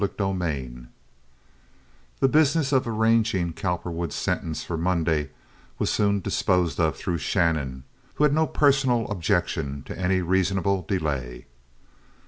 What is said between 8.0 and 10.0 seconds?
who had no personal objection to